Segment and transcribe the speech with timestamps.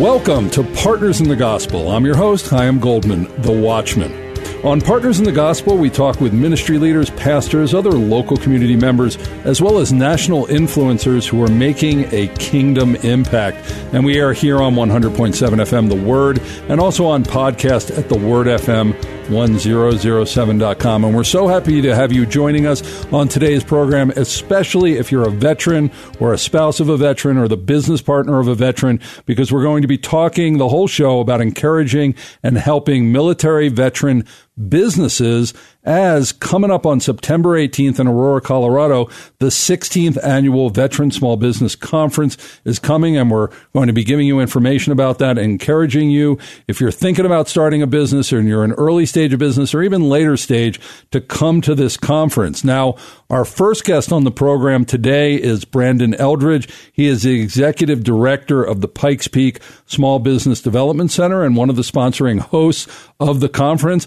[0.00, 1.92] Welcome to Partners in the Gospel.
[1.92, 4.23] I'm your host, Chaim Goldman, the Watchman.
[4.64, 9.18] On Partners in the Gospel, we talk with ministry leaders, pastors, other local community members,
[9.44, 13.58] as well as national influencers who are making a kingdom impact.
[13.92, 16.40] And we are here on 100.7 FM, The Word,
[16.70, 18.94] and also on podcast at The Word FM
[19.28, 21.04] 1007.com.
[21.04, 25.28] And we're so happy to have you joining us on today's program, especially if you're
[25.28, 25.90] a veteran
[26.20, 29.62] or a spouse of a veteran or the business partner of a veteran, because we're
[29.62, 34.26] going to be talking the whole show about encouraging and helping military veteran
[34.68, 35.52] businesses
[35.82, 41.76] as coming up on September 18th in Aurora, Colorado, the 16th annual Veteran Small Business
[41.76, 46.38] Conference is coming, and we're going to be giving you information about that, encouraging you
[46.68, 49.82] if you're thinking about starting a business or you're an early stage of business or
[49.82, 52.64] even later stage to come to this conference.
[52.64, 52.96] Now,
[53.28, 56.68] our first guest on the program today is Brandon Eldridge.
[56.92, 61.68] He is the executive director of the Pikes Peak Small Business Development Center and one
[61.68, 62.86] of the sponsoring hosts
[63.20, 64.06] of the conference.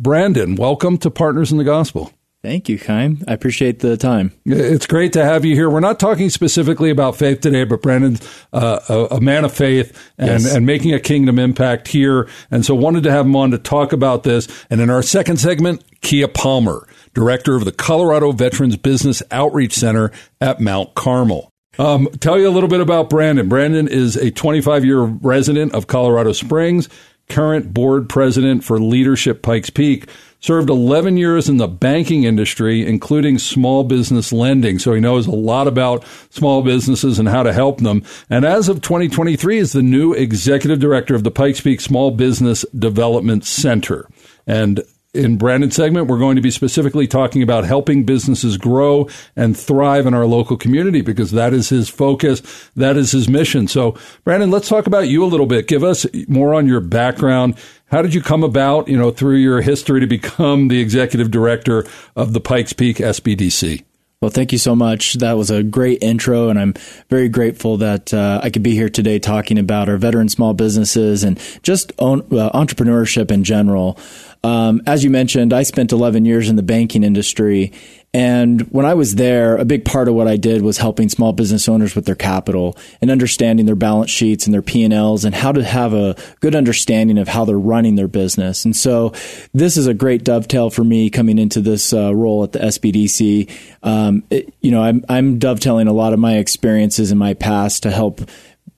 [0.00, 2.12] Brandon, welcome to Partners in the Gospel.
[2.40, 3.24] Thank you, Chaim.
[3.26, 4.32] I appreciate the time.
[4.46, 5.68] It's great to have you here.
[5.68, 8.20] We're not talking specifically about faith today, but Brandon's
[8.52, 10.54] uh, a, a, man of faith and, yes.
[10.54, 12.28] and making a kingdom impact here.
[12.48, 14.46] And so wanted to have him on to talk about this.
[14.70, 20.12] And in our second segment, Kia Palmer, director of the Colorado Veterans Business Outreach Center
[20.40, 21.52] at Mount Carmel.
[21.76, 23.48] Um, tell you a little bit about Brandon.
[23.48, 26.88] Brandon is a 25 year resident of Colorado Springs
[27.28, 30.08] current board president for Leadership Pikes Peak,
[30.40, 34.78] served 11 years in the banking industry, including small business lending.
[34.78, 38.04] So he knows a lot about small businesses and how to help them.
[38.30, 42.64] And as of 2023 is the new executive director of the Pikes Peak Small Business
[42.76, 44.08] Development Center.
[44.46, 44.82] And
[45.14, 50.06] in Brandon's segment, we're going to be specifically talking about helping businesses grow and thrive
[50.06, 52.42] in our local community because that is his focus.
[52.76, 53.68] That is his mission.
[53.68, 55.66] So, Brandon, let's talk about you a little bit.
[55.66, 57.56] Give us more on your background.
[57.86, 61.86] How did you come about, you know, through your history to become the executive director
[62.14, 63.84] of the Pikes Peak SBDC?
[64.20, 65.14] Well, thank you so much.
[65.14, 66.74] That was a great intro, and I'm
[67.08, 71.22] very grateful that uh, I could be here today talking about our veteran small businesses
[71.22, 73.96] and just own, uh, entrepreneurship in general.
[74.44, 77.72] Um, as you mentioned, I spent 11 years in the banking industry.
[78.14, 81.32] And when I was there, a big part of what I did was helping small
[81.32, 85.52] business owners with their capital and understanding their balance sheets and their P&Ls and how
[85.52, 88.64] to have a good understanding of how they're running their business.
[88.64, 89.12] And so
[89.52, 93.50] this is a great dovetail for me coming into this uh, role at the SBDC.
[93.82, 97.82] Um, it, you know, I'm, I'm dovetailing a lot of my experiences in my past
[97.82, 98.22] to help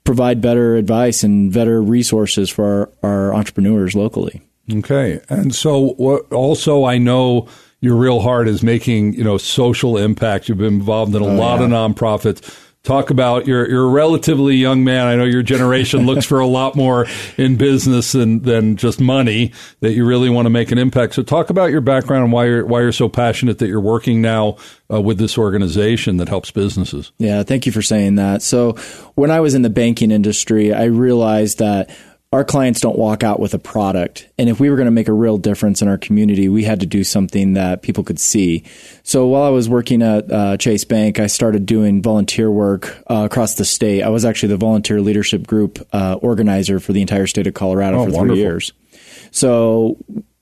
[0.03, 4.43] provide better advice and better resources for our, our entrepreneurs locally.
[4.78, 5.20] Okay.
[5.28, 7.48] And so what also I know
[7.81, 10.48] your real heart is making, you know, social impact.
[10.48, 11.66] You've been involved in a oh, lot yeah.
[11.66, 12.66] of nonprofits.
[12.82, 15.06] Talk about you're you're a relatively young man.
[15.06, 19.53] I know your generation looks for a lot more in business than than just money.
[19.81, 21.14] That you really want to make an impact.
[21.14, 24.22] So talk about your background and why you're why you're so passionate that you're working
[24.22, 24.56] now
[24.91, 27.12] uh, with this organization that helps businesses.
[27.19, 28.41] Yeah, thank you for saying that.
[28.41, 28.72] So
[29.14, 31.91] when I was in the banking industry, I realized that
[32.33, 34.29] our clients don't walk out with a product.
[34.39, 36.79] And if we were going to make a real difference in our community, we had
[36.81, 38.63] to do something that people could see.
[39.03, 43.25] So while I was working at uh, Chase Bank, I started doing volunteer work uh,
[43.25, 44.03] across the state.
[44.03, 47.99] I was actually the volunteer leadership group uh, organizer for the entire state of Colorado
[47.99, 48.37] oh, for wonderful.
[48.37, 48.73] three years.
[49.33, 49.97] So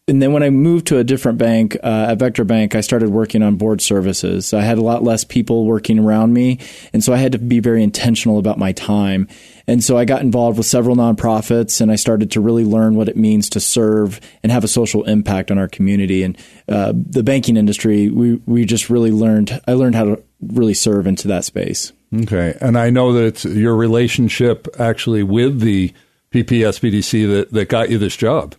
[0.08, 3.10] and then when I moved to a different bank uh, at Vectra Bank, I started
[3.10, 4.54] working on board services.
[4.54, 6.58] I had a lot less people working around me,
[6.94, 9.28] and so I had to be very intentional about my time.
[9.66, 13.08] And so I got involved with several nonprofits, and I started to really learn what
[13.08, 16.22] it means to serve and have a social impact on our community.
[16.22, 16.38] And
[16.69, 19.60] uh, the banking industry, we we just really learned.
[19.69, 21.93] I learned how to really serve into that space.
[22.22, 25.93] Okay, and I know that your relationship actually with the
[26.32, 28.55] PPSBDC that that got you this job.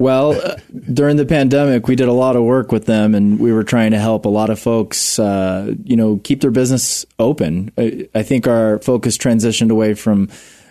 [0.00, 0.56] Well, uh,
[0.92, 3.90] during the pandemic, we did a lot of work with them, and we were trying
[3.90, 7.72] to help a lot of folks, uh, you know, keep their business open.
[7.76, 10.28] I, I, think our focus transitioned away from,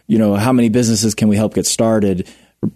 [0.07, 2.29] you know, how many businesses can we help get started,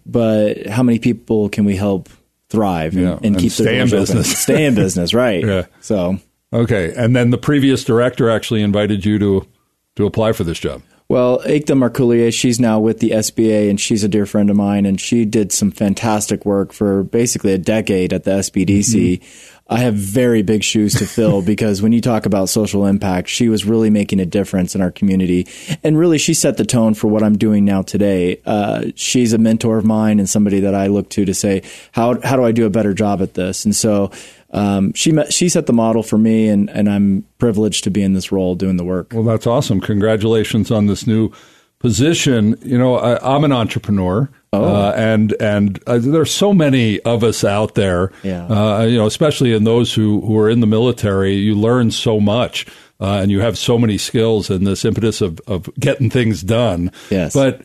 [0.06, 2.10] but how many people can we help
[2.50, 4.36] thrive and, yeah, and, and keep stay their in business, open.
[4.36, 5.46] stay in business, right?
[5.46, 5.66] yeah.
[5.80, 6.18] So
[6.52, 9.48] okay, and then the previous director actually invited you to
[9.96, 10.82] to apply for this job.
[11.12, 14.86] Well, Aikta Marcoulier, she's now with the SBA and she's a dear friend of mine
[14.86, 19.20] and she did some fantastic work for basically a decade at the SBDC.
[19.20, 19.58] Mm-hmm.
[19.68, 23.50] I have very big shoes to fill because when you talk about social impact, she
[23.50, 25.48] was really making a difference in our community.
[25.84, 28.40] And really, she set the tone for what I'm doing now today.
[28.46, 32.22] Uh, she's a mentor of mine and somebody that I look to to say, how,
[32.22, 33.66] how do I do a better job at this?
[33.66, 34.12] And so,
[34.52, 38.04] um, she met, she set the model for me, and, and I'm privileged to be
[38.04, 39.12] in this role doing the work.
[39.14, 39.80] Well, that's awesome.
[39.80, 41.32] Congratulations on this new
[41.80, 42.58] position.
[42.62, 44.30] You know, I, am an entrepreneur.
[44.54, 44.64] Oh.
[44.64, 48.46] Uh, and and uh, there's so many of us out there, yeah.
[48.48, 51.36] uh, you know, especially in those who, who are in the military.
[51.36, 52.66] You learn so much,
[53.00, 56.92] uh, and you have so many skills and this impetus of, of getting things done.
[57.10, 57.34] Yes.
[57.34, 57.62] But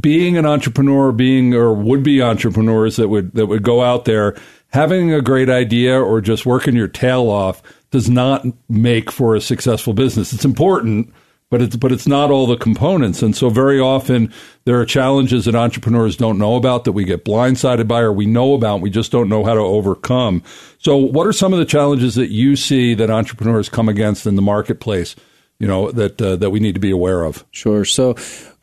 [0.00, 4.34] being an entrepreneur, being or would be entrepreneurs that would that would go out there
[4.70, 9.40] having a great idea or just working your tail off does not make for a
[9.40, 10.32] successful business.
[10.32, 11.12] It's important,
[11.50, 13.22] but it's but it's not all the components.
[13.22, 14.32] And so very often
[14.64, 18.26] there are challenges that entrepreneurs don't know about that we get blindsided by or we
[18.26, 20.42] know about, we just don't know how to overcome.
[20.78, 24.36] So what are some of the challenges that you see that entrepreneurs come against in
[24.36, 25.16] the marketplace?
[25.58, 27.44] You know that uh, that we need to be aware of.
[27.50, 27.84] Sure.
[27.84, 28.14] So,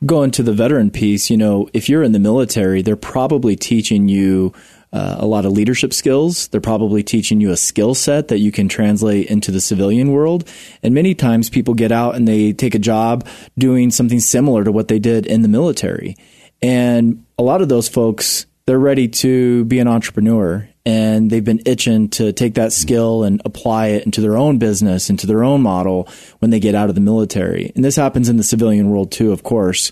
[0.05, 4.07] going to the veteran piece, you know, if you're in the military, they're probably teaching
[4.07, 4.53] you
[4.95, 6.47] uh, a lot of leadership skills.
[6.47, 10.47] They're probably teaching you a skill set that you can translate into the civilian world.
[10.81, 13.27] And many times people get out and they take a job
[13.57, 16.15] doing something similar to what they did in the military.
[16.61, 21.61] And a lot of those folks, they're ready to be an entrepreneur and they've been
[21.65, 25.61] itching to take that skill and apply it into their own business, into their own
[25.61, 26.07] model
[26.39, 27.73] when they get out of the military.
[27.75, 29.91] And this happens in the civilian world too, of course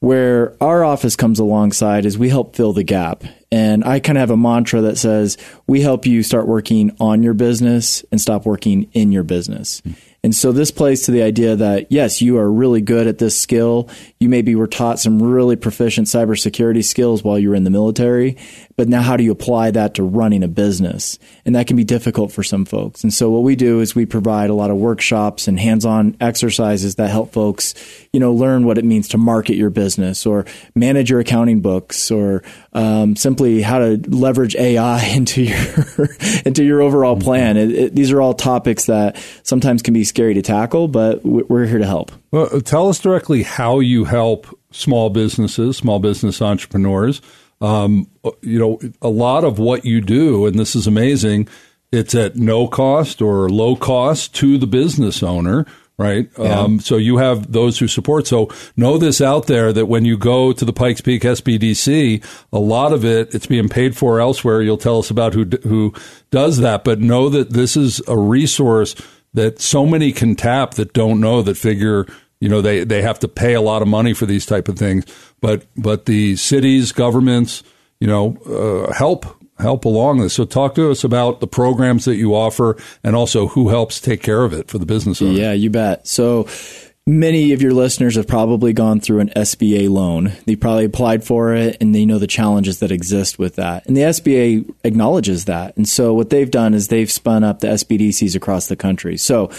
[0.00, 3.22] where our office comes alongside is we help fill the gap.
[3.52, 5.36] And I kind of have a mantra that says
[5.72, 9.80] we help you start working on your business and stop working in your business.
[10.24, 13.36] And so this plays to the idea that yes, you are really good at this
[13.40, 13.88] skill.
[14.20, 18.36] You maybe were taught some really proficient cybersecurity skills while you were in the military,
[18.76, 21.18] but now how do you apply that to running a business?
[21.44, 23.02] And that can be difficult for some folks.
[23.02, 26.94] And so what we do is we provide a lot of workshops and hands-on exercises
[26.96, 27.74] that help folks,
[28.12, 30.46] you know, learn what it means to market your business or
[30.76, 35.61] manage your accounting books or um, simply how to leverage AI into your
[36.44, 37.56] into your overall plan.
[37.56, 41.66] It, it, these are all topics that sometimes can be scary to tackle, but we're
[41.66, 42.12] here to help.
[42.30, 47.20] Well, tell us directly how you help small businesses, small business entrepreneurs.
[47.60, 48.08] Um,
[48.40, 51.48] you know, a lot of what you do, and this is amazing,
[51.92, 55.66] it's at no cost or low cost to the business owner
[56.02, 56.28] right?
[56.38, 56.60] Yeah.
[56.60, 58.26] Um, so you have those who support.
[58.26, 62.58] So know this out there that when you go to the Pikes Peak SBDC, a
[62.58, 64.60] lot of it it's being paid for elsewhere.
[64.60, 65.94] You'll tell us about who who
[66.30, 68.94] does that, but know that this is a resource
[69.34, 72.06] that so many can tap that don't know that figure
[72.40, 74.76] you know they they have to pay a lot of money for these type of
[74.76, 75.04] things
[75.40, 77.62] but but the cities governments
[78.00, 82.16] you know uh, help help along this so talk to us about the programs that
[82.16, 85.52] you offer and also who helps take care of it for the business owner yeah
[85.52, 86.46] you bet so
[87.04, 90.34] Many of your listeners have probably gone through an SBA loan.
[90.46, 93.84] They probably applied for it and they know the challenges that exist with that.
[93.86, 95.76] And the SBA acknowledges that.
[95.76, 99.16] And so what they've done is they've spun up the SBDCs across the country.
[99.16, 99.50] So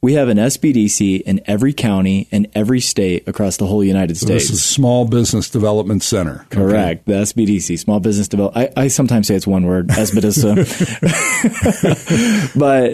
[0.00, 4.48] we have an SBDC in every county and every state across the whole United States.
[4.48, 6.46] This is Small Business Development Center.
[6.50, 7.08] Correct.
[7.08, 7.18] Okay.
[7.18, 8.72] The SBDC, Small Business Development.
[8.76, 10.54] I, I, sometimes say it's one word, SBDC.
[12.58, 12.92] but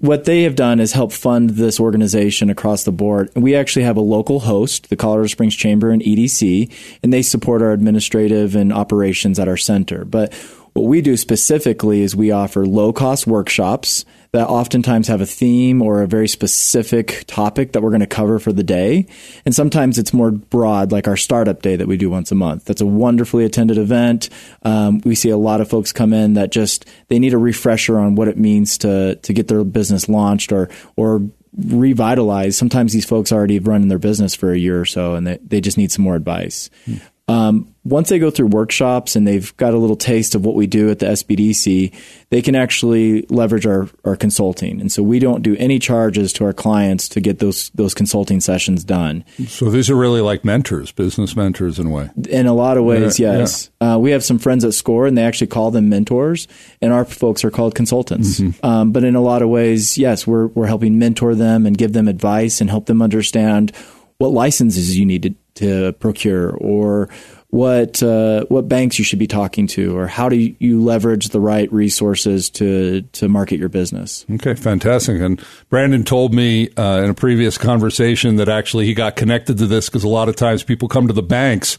[0.00, 3.30] what they have done is help fund this organization across the board.
[3.34, 7.60] We actually have a local host, the Colorado Springs Chamber and EDC, and they support
[7.60, 10.06] our administrative and operations at our center.
[10.06, 10.32] But
[10.72, 15.82] what we do specifically is we offer low cost workshops that oftentimes have a theme
[15.82, 19.06] or a very specific topic that we're going to cover for the day.
[19.44, 22.64] And sometimes it's more broad, like our startup day that we do once a month.
[22.64, 24.30] That's a wonderfully attended event.
[24.62, 27.98] Um, we see a lot of folks come in that just they need a refresher
[27.98, 31.22] on what it means to to get their business launched or or
[31.54, 32.56] revitalize.
[32.56, 35.38] Sometimes these folks already have run their business for a year or so, and they,
[35.42, 36.70] they just need some more advice.
[36.86, 36.96] Hmm.
[37.28, 40.66] Um, once they go through workshops and they've got a little taste of what we
[40.66, 41.94] do at the SBDC,
[42.30, 44.80] they can actually leverage our, our consulting.
[44.80, 48.40] And so we don't do any charges to our clients to get those those consulting
[48.40, 49.24] sessions done.
[49.46, 52.10] So these are really like mentors, business mentors in a way.
[52.28, 53.70] In a lot of ways, yeah, yes.
[53.80, 53.94] Yeah.
[53.94, 56.46] Uh, we have some friends at SCORE and they actually call them mentors,
[56.80, 58.40] and our folks are called consultants.
[58.40, 58.64] Mm-hmm.
[58.64, 61.92] Um, but in a lot of ways, yes, we're, we're helping mentor them and give
[61.92, 63.72] them advice and help them understand
[64.18, 67.08] what licenses you need to, to procure or
[67.52, 71.40] what uh, what banks you should be talking to, or how do you leverage the
[71.40, 74.24] right resources to to market your business.
[74.30, 75.20] Okay, fantastic.
[75.20, 79.66] And Brandon told me uh, in a previous conversation that actually he got connected to
[79.66, 81.76] this because a lot of times people come to the banks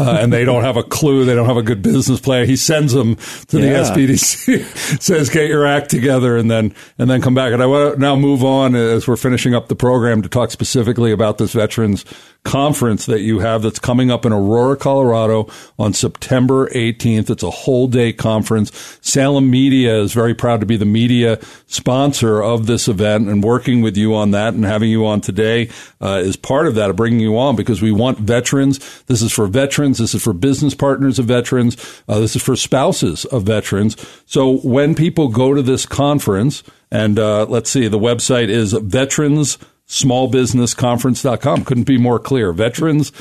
[0.00, 1.24] uh, and they don't have a clue.
[1.24, 2.46] They don't have a good business plan.
[2.46, 3.16] He sends them
[3.48, 3.82] to yeah.
[3.82, 7.52] the SBDC, says, "Get your act together," and then and then come back.
[7.52, 10.50] And I want to now move on as we're finishing up the program to talk
[10.50, 12.04] specifically about this veterans
[12.44, 17.30] conference that you have that's coming up in Aurora, Colorado on September 18th.
[17.30, 18.98] It's a whole day conference.
[19.00, 23.80] Salem Media is very proud to be the media sponsor of this event and working
[23.80, 25.70] with you on that and having you on today
[26.00, 29.02] uh, is part of that, of bringing you on because we want veterans.
[29.04, 29.98] This is for veterans.
[29.98, 32.02] This is for business partners of veterans.
[32.08, 33.96] Uh, this is for spouses of veterans.
[34.26, 39.58] So when people go to this conference, and uh, let's see, the website is veterans
[39.92, 41.64] smallbusinessconference.com.
[41.64, 42.52] Couldn't be more clear.
[42.52, 43.12] Veterans,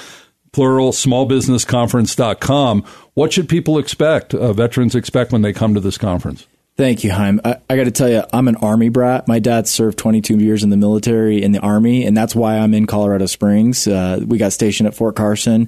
[0.53, 2.83] plural, smallbusinessconference.com.
[3.13, 6.47] What should people expect, uh, veterans expect when they come to this conference?
[6.77, 7.41] Thank you, Chaim.
[7.43, 9.27] I, I got to tell you, I'm an Army brat.
[9.27, 12.73] My dad served 22 years in the military in the Army, and that's why I'm
[12.73, 13.85] in Colorado Springs.
[13.85, 15.67] Uh, we got stationed at Fort Carson.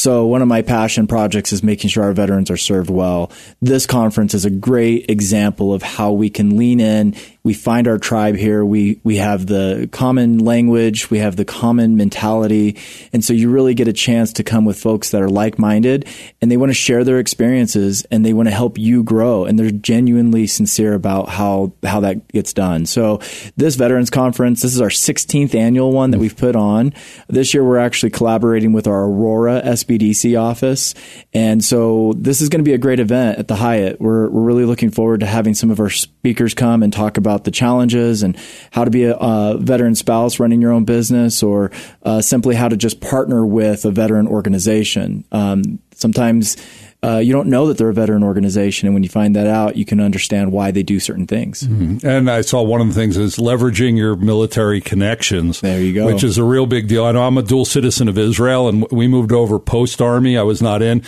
[0.00, 3.30] So one of my passion projects is making sure our veterans are served well.
[3.60, 7.16] This conference is a great example of how we can lean in.
[7.42, 8.64] We find our tribe here.
[8.64, 12.78] We we have the common language, we have the common mentality,
[13.12, 16.06] and so you really get a chance to come with folks that are like-minded
[16.40, 19.58] and they want to share their experiences and they want to help you grow and
[19.58, 22.86] they're genuinely sincere about how how that gets done.
[22.86, 23.20] So
[23.58, 26.94] this veterans conference, this is our 16th annual one that we've put on.
[27.28, 30.94] This year we're actually collaborating with our Aurora SBDC office.
[31.32, 34.00] And so this is going to be a great event at the Hyatt.
[34.00, 37.44] We're, we're really looking forward to having some of our speakers come and talk about
[37.44, 38.36] the challenges and
[38.70, 41.70] how to be a, a veteran spouse running your own business or
[42.02, 45.24] uh, simply how to just partner with a veteran organization.
[45.32, 46.56] Um, sometimes
[47.02, 49.76] uh, you don't know that they're a veteran organization, and when you find that out,
[49.76, 51.62] you can understand why they do certain things.
[51.62, 52.06] Mm-hmm.
[52.06, 55.60] And I saw one of the things is leveraging your military connections.
[55.60, 57.04] There you go, which is a real big deal.
[57.04, 60.36] I know I'm a dual citizen of Israel, and we moved over post army.
[60.36, 61.02] I was not in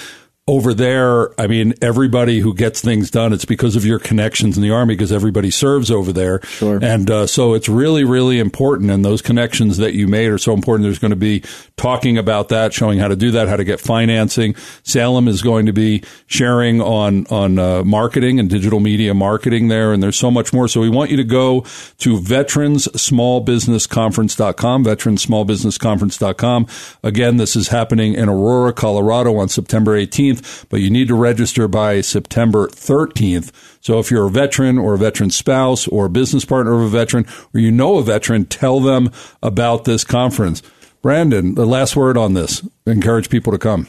[0.48, 4.64] over there, I mean, everybody who gets things done, it's because of your connections in
[4.64, 6.40] the army, because everybody serves over there.
[6.42, 6.80] Sure.
[6.82, 8.90] And uh, so it's really, really important.
[8.90, 10.82] And those connections that you made are so important.
[10.82, 11.44] There's going to be
[11.76, 14.56] talking about that, showing how to do that, how to get financing.
[14.82, 19.92] Salem is going to be sharing on on uh, marketing and digital media marketing there,
[19.92, 20.66] and there's so much more.
[20.66, 21.60] So we want you to go
[21.98, 26.66] to veteranssmallbusinessconference.com, veteranssmallbusinessconference.com.
[27.04, 30.31] Again, this is happening in Aurora, Colorado on September 18th
[30.68, 33.50] but you need to register by September 13th.
[33.80, 36.88] So if you're a veteran or a veteran spouse or a business partner of a
[36.88, 39.10] veteran or you know a veteran, tell them
[39.42, 40.62] about this conference.
[41.02, 42.66] Brandon, the last word on this.
[42.86, 43.88] Encourage people to come.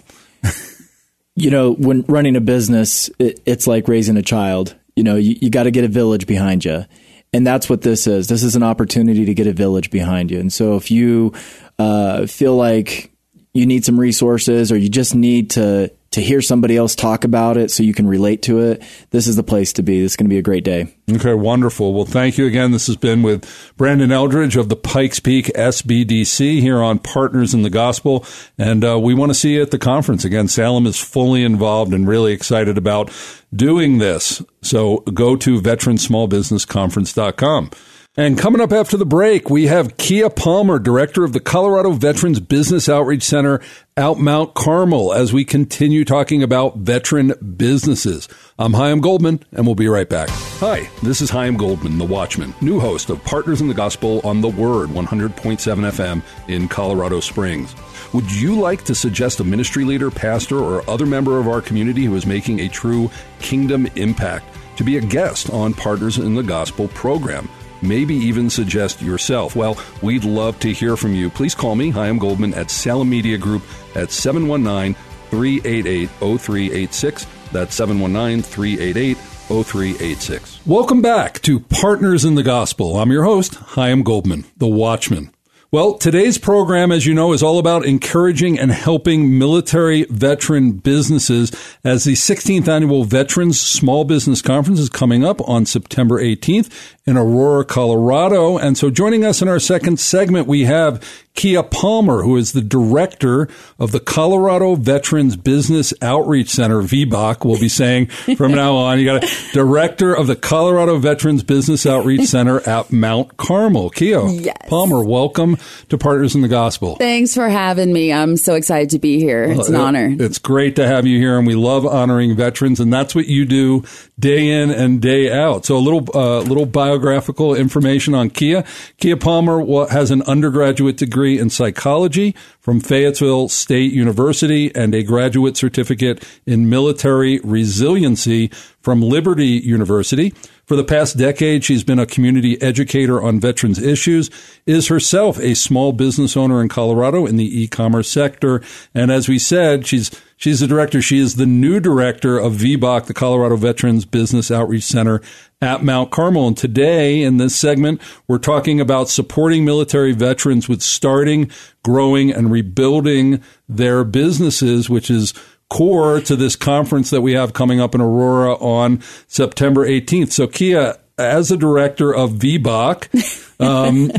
[1.35, 4.75] you know, when running a business, it, it's like raising a child.
[4.95, 6.85] You know, you, you got to get a village behind you.
[7.33, 8.27] And that's what this is.
[8.27, 10.39] This is an opportunity to get a village behind you.
[10.39, 11.33] And so if you
[11.79, 13.11] uh, feel like
[13.53, 17.57] you need some resources or you just need to to hear somebody else talk about
[17.57, 20.01] it so you can relate to it, this is the place to be.
[20.01, 20.95] This is going to be a great day.
[21.11, 21.93] Okay, wonderful.
[21.93, 22.71] Well, thank you again.
[22.71, 27.63] This has been with Brandon Eldridge of the Pikes Peak SBDC here on Partners in
[27.63, 28.25] the Gospel.
[28.57, 30.23] And uh, we want to see you at the conference.
[30.23, 33.11] Again, Salem is fully involved and really excited about
[33.53, 34.41] doing this.
[34.61, 37.71] So go to veteransmallbusinessconference.com.
[38.15, 42.39] And coming up after the break, we have Kia Palmer, director of the Colorado Veterans
[42.39, 43.59] Business Outreach Center
[43.97, 48.29] out Mount Carmel, as we continue talking about veteran businesses.
[48.59, 50.29] I'm Chaim Goldman, and we'll be right back.
[50.59, 54.41] Hi, this is Chaim Goldman, the Watchman, new host of Partners in the Gospel on
[54.41, 57.73] The Word 100.7 FM in Colorado Springs.
[58.13, 62.03] Would you like to suggest a ministry leader, pastor, or other member of our community
[62.03, 64.45] who is making a true kingdom impact
[64.77, 67.49] to be a guest on Partners in the Gospel program?
[67.83, 69.57] Maybe even suggest yourself.
[69.57, 71.29] Well, we'd love to hear from you.
[71.29, 73.61] Please call me, Chaim Goldman, at Salem Media Group
[73.93, 74.95] at 719
[75.29, 77.27] 388 0386.
[77.51, 80.65] That's 719 388 0386.
[80.65, 82.97] Welcome back to Partners in the Gospel.
[82.97, 85.32] I'm your host, Chaim Goldman, the Watchman.
[85.73, 91.51] Well, today's program, as you know, is all about encouraging and helping military veteran businesses
[91.83, 96.69] as the 16th annual Veterans Small Business Conference is coming up on September 18th
[97.07, 98.59] in Aurora, Colorado.
[98.59, 101.03] And so joining us in our second segment, we have
[101.35, 103.49] Kia Palmer, who is the director
[103.79, 108.05] of the Colorado Veterans Business Outreach Center, VBOC, will be saying
[108.37, 108.99] from now on.
[108.99, 113.89] You got a director of the Colorado Veterans Business Outreach Center at Mount Carmel.
[113.89, 114.55] Kia yes.
[114.67, 115.57] Palmer, welcome
[115.89, 116.97] to Partners in the Gospel.
[116.97, 118.13] Thanks for having me.
[118.13, 119.43] I'm so excited to be here.
[119.43, 120.15] It's an honor.
[120.17, 123.45] It's great to have you here, and we love honoring veterans, and that's what you
[123.45, 123.83] do
[124.19, 125.65] day in and day out.
[125.65, 128.63] So a little, uh, little biographical information on Kia.
[128.99, 135.57] Kia Palmer has an undergraduate degree in psychology from Fayetteville State University and a graduate
[135.57, 138.49] certificate in military resiliency
[138.81, 140.33] from Liberty University.
[140.73, 144.31] For the past decade, she's been a community educator on veterans issues,
[144.65, 148.59] is herself a small business owner in Colorado in the e-commerce sector.
[148.95, 150.09] And as we said, she's
[150.43, 151.01] She's the director.
[151.01, 155.21] She is the new director of VBOC, the Colorado Veterans Business Outreach Center
[155.61, 156.49] at Mount Carmel.
[156.49, 161.49] And today in this segment, we're talking about supporting military veterans with starting,
[161.81, 165.33] growing, and rebuilding their businesses, which is
[165.73, 170.31] core to this conference that we have coming up in Aurora on September 18th.
[170.31, 174.11] So Kia, as a director of VBOC, um,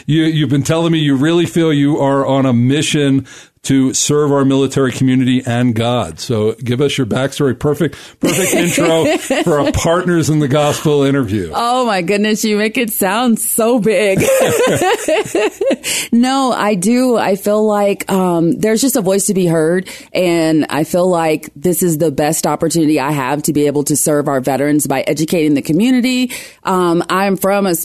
[0.06, 3.26] you, you've been telling me you really feel you are on a mission
[3.62, 6.18] to serve our military community and God.
[6.18, 7.56] So give us your backstory.
[7.56, 9.04] Perfect, perfect intro
[9.44, 11.52] for a partners in the gospel interview.
[11.54, 12.44] Oh my goodness.
[12.44, 14.18] You make it sound so big.
[16.12, 17.16] no, I do.
[17.16, 19.88] I feel like, um, there's just a voice to be heard.
[20.12, 23.96] And I feel like this is the best opportunity I have to be able to
[23.96, 26.32] serve our veterans by educating the community.
[26.64, 27.76] Um, I'm from a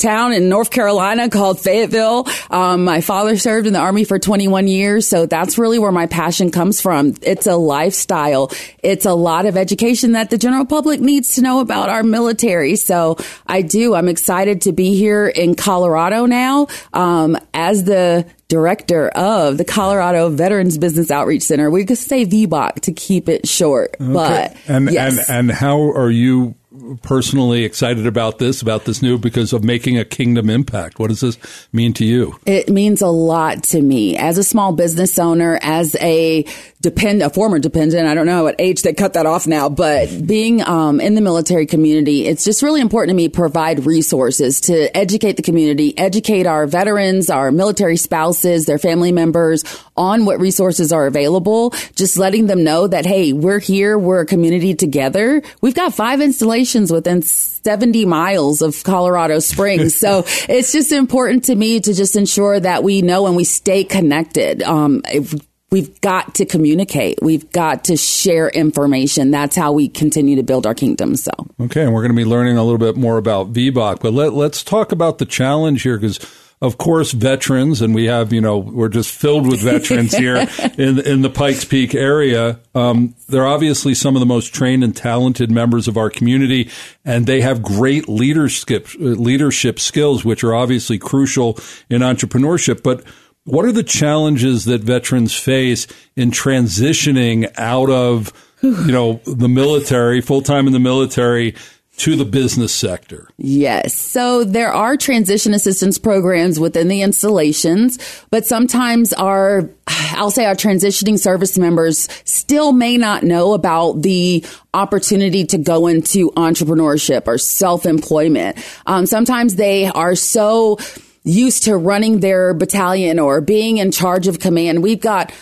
[0.00, 2.26] town in North Carolina called Fayetteville.
[2.50, 5.06] Um, my father served in the army for 21 years.
[5.06, 7.14] So that's really where my passion comes from.
[7.22, 8.50] It's a lifestyle.
[8.82, 12.76] It's a lot of education that the general public needs to know about our military.
[12.76, 13.94] So I do.
[13.94, 20.28] I'm excited to be here in Colorado now, um, as the director of the Colorado
[20.28, 21.70] Veterans Business Outreach Center.
[21.70, 24.12] We could say VBOC to keep it short, okay.
[24.12, 25.30] but and, yes.
[25.30, 26.56] and and how are you
[27.02, 30.98] personally excited about this, about this new, because of making a kingdom impact.
[30.98, 31.38] What does this
[31.72, 32.38] mean to you?
[32.46, 36.44] It means a lot to me as a small business owner, as a
[36.80, 38.06] depend, a former dependent.
[38.06, 41.20] I don't know what age they cut that off now, but being um, in the
[41.20, 46.46] military community, it's just really important to me provide resources to educate the community, educate
[46.46, 49.64] our veterans, our military spouses, their family members
[50.00, 51.70] on what resources are available.
[51.94, 55.42] Just letting them know that hey, we're here, we're a community together.
[55.60, 59.94] We've got five installations within 70 miles of Colorado Springs.
[59.94, 63.84] so it's just important to me to just ensure that we know and we stay
[63.84, 64.62] connected.
[64.62, 65.34] Um, if,
[65.70, 67.20] we've got to communicate.
[67.22, 69.30] We've got to share information.
[69.30, 71.16] That's how we continue to build our kingdom.
[71.16, 71.84] So, okay.
[71.84, 74.64] And we're going to be learning a little bit more about VBOC, but let, let's
[74.64, 76.18] talk about the challenge here because
[76.62, 80.46] of course, veterans, and we have, you know, we're just filled with veterans here
[80.78, 82.60] in in the Pikes Peak area.
[82.74, 86.68] Um, they're obviously some of the most trained and talented members of our community,
[87.02, 92.82] and they have great leadership leadership skills, which are obviously crucial in entrepreneurship.
[92.82, 93.04] But
[93.44, 100.20] what are the challenges that veterans face in transitioning out of, you know, the military,
[100.20, 101.54] full time in the military?
[102.00, 103.28] To the business sector?
[103.36, 103.94] Yes.
[103.94, 107.98] So there are transition assistance programs within the installations,
[108.30, 114.44] but sometimes our, I'll say our transitioning service members still may not know about the
[114.72, 118.56] opportunity to go into entrepreneurship or self-employment.
[118.86, 120.78] Um, sometimes they are so,
[121.22, 124.82] used to running their battalion or being in charge of command.
[124.82, 125.32] We've got,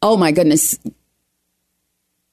[0.00, 0.78] oh my goodness,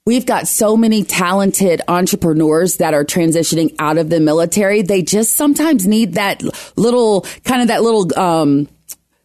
[0.05, 4.81] We've got so many talented entrepreneurs that are transitioning out of the military.
[4.81, 6.43] They just sometimes need that
[6.75, 8.67] little, kind of that little, um,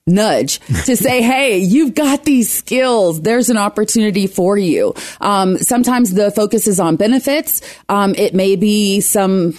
[0.06, 3.22] nudge to say, Hey, you've got these skills.
[3.22, 4.94] There's an opportunity for you.
[5.20, 7.60] Um, sometimes the focus is on benefits.
[7.88, 9.58] Um, it may be some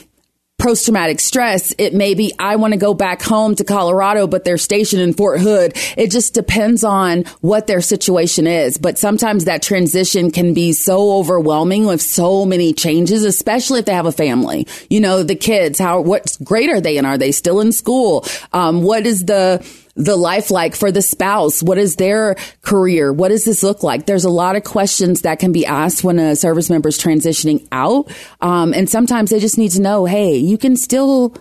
[0.60, 1.74] post traumatic stress.
[1.78, 5.14] It may be, I want to go back home to Colorado, but they're stationed in
[5.14, 5.74] Fort Hood.
[5.98, 8.78] It just depends on what their situation is.
[8.78, 13.94] But sometimes that transition can be so overwhelming with so many changes, especially if they
[13.94, 14.68] have a family.
[14.90, 17.06] You know, the kids, how, what grade are they in?
[17.06, 18.26] Are they still in school?
[18.54, 19.66] Um, what is the,
[20.00, 21.62] the life like for the spouse?
[21.62, 23.12] What is their career?
[23.12, 24.06] What does this look like?
[24.06, 27.68] There's a lot of questions that can be asked when a service member is transitioning
[27.72, 28.10] out.
[28.42, 31.36] Um, and sometimes they just need to know, hey, you can still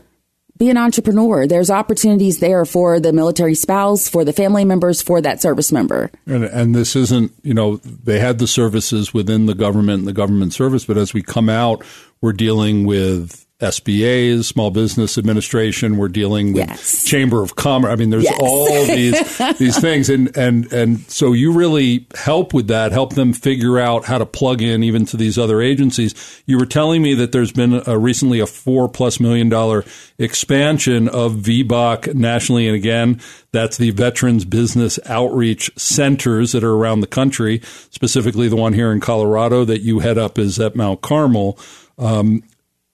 [0.58, 1.46] be an entrepreneur.
[1.46, 6.10] There's opportunities there for the military spouse, for the family members, for that service member.
[6.26, 10.12] And, and, this isn't, you know, they had the services within the government and the
[10.12, 11.84] government service, but as we come out,
[12.20, 15.96] we're dealing with SBAs, Small Business Administration.
[15.96, 17.02] We're dealing with Yes.
[17.04, 17.90] Chamber of Commerce.
[17.90, 18.38] I mean, there's Yes.
[18.40, 23.32] all these these things, and and and so you really help with that, help them
[23.32, 26.14] figure out how to plug in even to these other agencies.
[26.46, 29.84] You were telling me that there's been a, recently a four plus million dollar
[30.18, 37.00] expansion of VBOC nationally, and again, that's the Veterans Business Outreach Centers that are around
[37.00, 37.60] the country.
[37.90, 41.58] Specifically, the one here in Colorado that you head up is at Mount Carmel.
[41.98, 42.44] Um,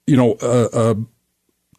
[0.07, 0.95] you know, uh, uh,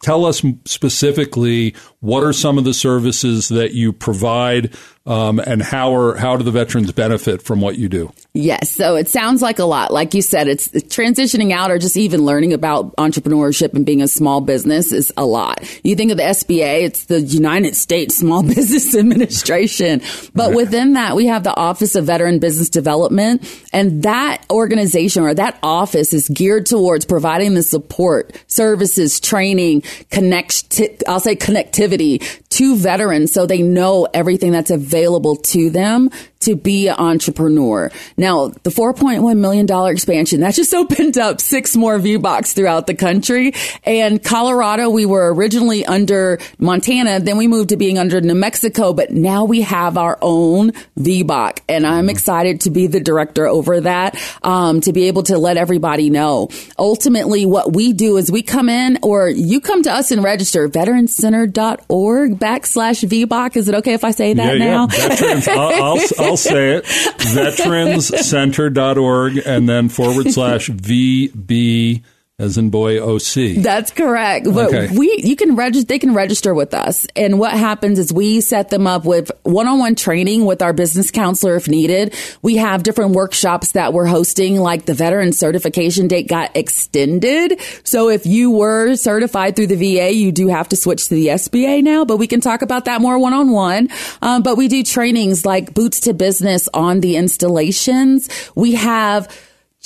[0.01, 5.95] tell us specifically what are some of the services that you provide um, and how
[5.95, 8.69] are how do the veterans benefit from what you do Yes.
[8.69, 9.91] So it sounds like a lot.
[9.91, 14.07] Like you said, it's transitioning out or just even learning about entrepreneurship and being a
[14.07, 15.67] small business is a lot.
[15.83, 20.03] You think of the SBA, it's the United States Small Business Administration.
[20.35, 23.43] But within that, we have the Office of Veteran Business Development.
[23.73, 29.81] And that organization or that office is geared towards providing the support, services, training,
[30.11, 32.21] connect, I'll say connectivity
[32.57, 37.91] to veterans so they know everything that's available to them to be an entrepreneur.
[38.15, 43.53] Now, the $4.1 million expansion, that just opened up six more VBOCs throughout the country.
[43.83, 48.93] And Colorado, we were originally under Montana, then we moved to being under New Mexico,
[48.93, 51.59] but now we have our own VBOC.
[51.69, 55.57] And I'm excited to be the director over that, um, to be able to let
[55.57, 56.49] everybody know.
[56.79, 60.67] Ultimately, what we do is we come in or you come to us and register
[60.69, 63.57] veterancenter.org backslash VBOC.
[63.57, 64.87] Is it okay if I say that now?
[64.87, 72.03] veterans I'll, I'll, I'll say it veteranscenter.org and then forward slash vb
[72.39, 73.63] as in boy OC.
[73.63, 74.45] That's correct.
[74.45, 74.95] But Okay.
[74.95, 77.07] we you can register they can register with us.
[77.15, 81.55] And what happens is we set them up with one-on-one training with our business counselor
[81.55, 82.13] if needed.
[82.43, 87.59] We have different workshops that we're hosting like the veteran certification date got extended.
[87.83, 91.29] So if you were certified through the VA, you do have to switch to the
[91.29, 93.89] SBA now, but we can talk about that more one-on-one.
[94.21, 98.29] Um, but we do trainings like boots to business on the installations.
[98.53, 99.27] We have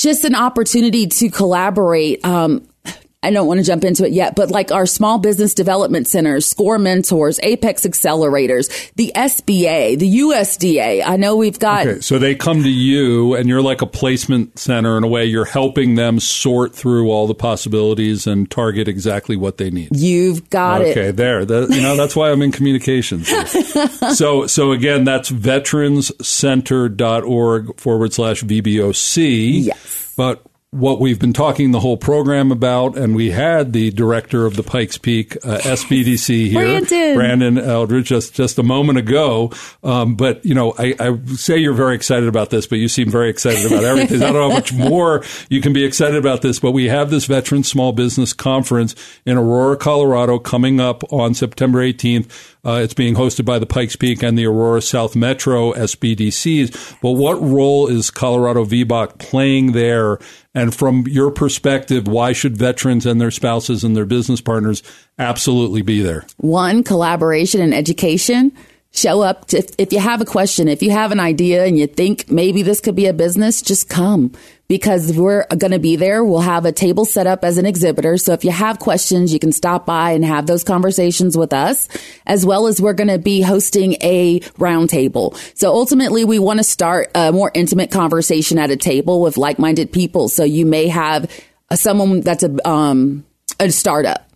[0.01, 2.25] just an opportunity to collaborate.
[2.25, 2.67] Um,
[3.23, 6.47] I don't want to jump into it yet, but like our small business development centers,
[6.47, 11.03] SCORE mentors, Apex accelerators, the SBA, the USDA.
[11.05, 14.57] I know we've got Okay, so they come to you and you're like a placement
[14.57, 19.35] center in a way you're helping them sort through all the possibilities and target exactly
[19.35, 19.95] what they need.
[19.95, 20.97] you've got okay, it.
[20.97, 21.45] Okay, there.
[21.45, 23.29] That, you know, that's why I'm in communications.
[24.17, 29.65] so, so again, that's veteranscenter.org forward slash VBOC.
[29.65, 30.13] Yes.
[30.17, 34.55] But what we've been talking the whole program about, and we had the director of
[34.55, 37.15] the Pikes Peak uh, SBDC here, Brandon.
[37.15, 39.51] Brandon Eldridge, just just a moment ago.
[39.83, 43.11] Um, but you know, I, I say you're very excited about this, but you seem
[43.11, 44.23] very excited about everything.
[44.23, 47.09] I don't know how much more you can be excited about this, but we have
[47.09, 52.29] this Veteran Small Business Conference in Aurora, Colorado, coming up on September 18th.
[52.63, 56.99] Uh, it's being hosted by the Pikes Peak and the Aurora South Metro SBDCs.
[57.01, 60.19] But what role is Colorado VBOC playing there?
[60.53, 64.83] And from your perspective, why should veterans and their spouses and their business partners
[65.17, 66.25] absolutely be there?
[66.37, 68.51] One, collaboration and education.
[68.93, 71.79] Show up to, if, if you have a question, if you have an idea and
[71.79, 74.33] you think maybe this could be a business, just come
[74.71, 76.23] because we're going to be there.
[76.23, 78.15] We'll have a table set up as an exhibitor.
[78.15, 81.89] So if you have questions, you can stop by and have those conversations with us,
[82.25, 85.35] as well as we're going to be hosting a roundtable.
[85.57, 89.91] So ultimately, we want to start a more intimate conversation at a table with like-minded
[89.91, 90.29] people.
[90.29, 91.29] So you may have
[91.73, 93.25] someone that's a, um,
[93.59, 94.30] a startup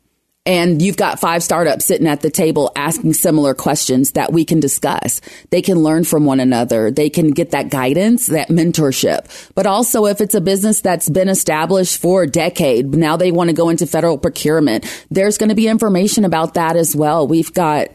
[0.45, 4.59] and you've got five startups sitting at the table asking similar questions that we can
[4.59, 5.21] discuss.
[5.49, 6.91] They can learn from one another.
[6.91, 9.51] They can get that guidance, that mentorship.
[9.55, 13.49] But also if it's a business that's been established for a decade, now they want
[13.49, 17.27] to go into federal procurement, there's going to be information about that as well.
[17.27, 17.89] We've got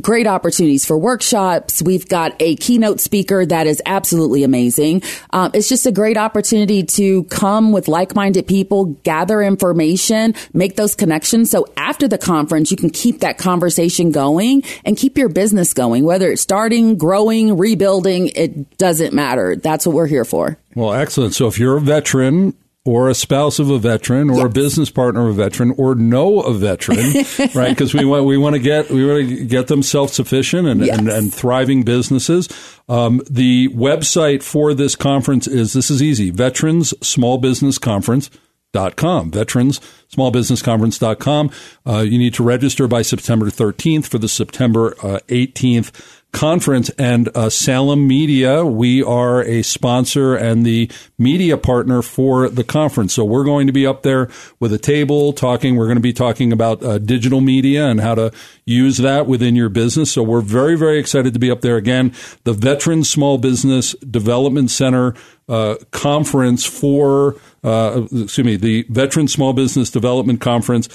[0.00, 1.82] great opportunities for workshops.
[1.82, 5.02] We've got a keynote speaker that is absolutely amazing.
[5.30, 10.94] Um, it's just a great opportunity to come with like-minded people, gather information, make those
[10.94, 11.50] connections.
[11.50, 16.04] So after the conference, you can keep that conversation going and keep your business going,
[16.04, 19.56] whether it's starting, growing, rebuilding, it doesn't matter.
[19.56, 20.58] That's what we're here for.
[20.74, 21.34] Well, excellent.
[21.34, 22.54] So if you're a veteran,
[22.86, 26.40] or a spouse of a veteran, or a business partner of a veteran, or know
[26.40, 26.98] a veteran,
[27.54, 27.70] right?
[27.70, 30.80] Because we want we want to get we want to get them self sufficient and,
[30.86, 30.96] Yes.
[30.98, 32.48] and and thriving businesses.
[32.88, 38.30] Um, the website for this conference is this is easy: Veterans Small Business Conference.
[38.76, 39.80] Dot com, Veterans
[40.14, 41.50] smallbusinessconference.com.
[41.86, 47.34] Uh, you need to register by September 13th for the September uh, 18th conference and
[47.34, 48.64] uh, Salem Media.
[48.64, 53.14] We are a sponsor and the media partner for the conference.
[53.14, 54.28] So we're going to be up there
[54.60, 55.76] with a table talking.
[55.76, 58.32] We're going to be talking about uh, digital media and how to
[58.66, 60.12] use that within your business.
[60.12, 62.12] So we're very, very excited to be up there again.
[62.44, 65.14] The Veteran Small Business Development Center
[65.48, 70.88] uh, conference for, uh, excuse me, the Veteran Small Business Development Conference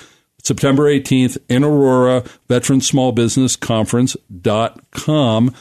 [0.43, 5.55] September 18th in Aurora, Veteran Small Business Conference.com.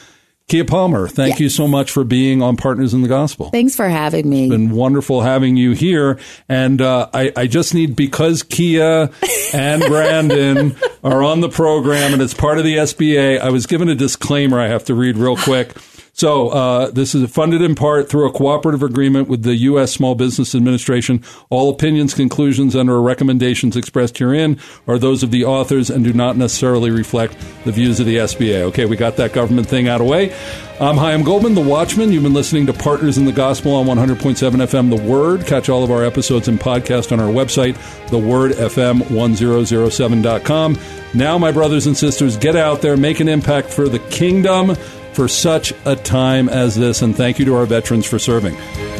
[0.47, 1.39] Kia Palmer, thank yes.
[1.39, 3.51] you so much for being on Partners in the Gospel.
[3.51, 4.43] Thanks for having me.
[4.43, 6.19] It's been wonderful having you here.
[6.49, 9.09] And uh, I, I, just need, because Kia
[9.53, 10.75] and Brandon
[11.05, 14.59] are on the program and it's part of the SBA, I was given a disclaimer
[14.59, 15.73] I have to read real quick.
[16.21, 19.91] So uh, this is funded in part through a cooperative agreement with the U.S.
[19.91, 21.23] Small Business Administration.
[21.49, 26.13] All opinions, conclusions, and or recommendations expressed herein are those of the authors and do
[26.13, 28.61] not necessarily reflect the views of the SBA.
[28.65, 30.31] Okay, we got that government thing out of the way.
[30.79, 32.11] I'm Chaim Goldman, the Watchman.
[32.11, 35.47] You've been listening to Partners in the Gospel on 100.7 FM The Word.
[35.47, 37.73] Catch all of our episodes and podcast on our website,
[38.09, 40.77] thewordfm1007.com.
[41.15, 44.77] Now, my brothers and sisters, get out there, make an impact for the kingdom
[45.13, 47.01] for such a time as this.
[47.01, 48.57] And thank you to our veterans for serving.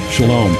[0.09, 0.55] Shalom.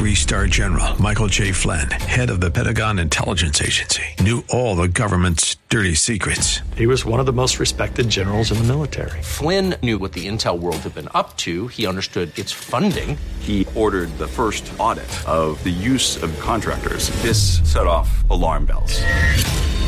[0.00, 1.52] Three star general Michael J.
[1.52, 6.60] Flynn, head of the Pentagon Intelligence Agency, knew all the government's dirty secrets.
[6.74, 9.20] He was one of the most respected generals in the military.
[9.20, 13.18] Flynn knew what the intel world had been up to, he understood its funding.
[13.40, 17.10] He ordered the first audit of the use of contractors.
[17.22, 19.02] This set off alarm bells.